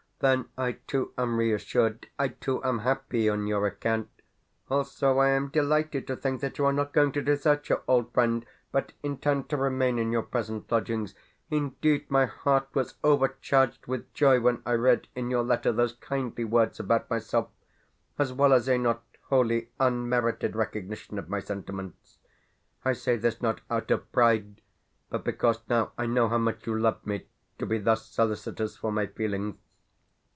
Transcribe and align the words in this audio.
Then 0.21 0.49
I 0.55 0.73
too 0.73 1.13
am 1.17 1.37
reassured, 1.37 2.05
I 2.19 2.27
too 2.27 2.63
am 2.63 2.79
happy 2.85 3.27
on 3.27 3.47
your 3.47 3.65
account. 3.65 4.07
Also, 4.69 5.17
I 5.17 5.29
am 5.29 5.47
delighted 5.47 6.05
to 6.05 6.15
think 6.15 6.41
that 6.41 6.59
you 6.59 6.65
are 6.67 6.71
not 6.73 6.93
going 6.93 7.11
to 7.13 7.23
desert 7.23 7.69
your 7.69 7.81
old 7.87 8.13
friend, 8.13 8.45
but 8.71 8.93
intend 9.01 9.49
to 9.49 9.57
remain 9.57 9.97
in 9.97 10.11
your 10.11 10.21
present 10.21 10.71
lodgings. 10.71 11.15
Indeed, 11.49 12.11
my 12.11 12.27
heart 12.27 12.67
was 12.75 12.93
overcharged 13.03 13.87
with 13.87 14.13
joy 14.13 14.39
when 14.39 14.61
I 14.63 14.73
read 14.73 15.07
in 15.15 15.31
your 15.31 15.41
letter 15.43 15.71
those 15.71 15.93
kindly 15.93 16.43
words 16.43 16.79
about 16.79 17.09
myself, 17.09 17.49
as 18.19 18.31
well 18.31 18.53
as 18.53 18.69
a 18.69 18.77
not 18.77 19.01
wholly 19.29 19.71
unmerited 19.79 20.55
recognition 20.55 21.17
of 21.17 21.29
my 21.29 21.39
sentiments. 21.39 22.19
I 22.85 22.93
say 22.93 23.15
this 23.17 23.41
not 23.41 23.61
out 23.71 23.89
of 23.89 24.11
pride, 24.11 24.61
but 25.09 25.23
because 25.23 25.61
now 25.67 25.93
I 25.97 26.05
know 26.05 26.29
how 26.29 26.37
much 26.37 26.67
you 26.67 26.77
love 26.77 27.03
me 27.07 27.25
to 27.57 27.65
be 27.65 27.79
thus 27.79 28.05
solicitous 28.05 28.77
for 28.77 28.91
my 28.91 29.07
feelings. 29.07 29.55